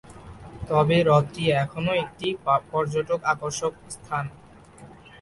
[0.69, 2.27] তবে হ্রদটি এখনও একটি
[2.71, 4.25] পর্যটক আকর্ষক স্থান।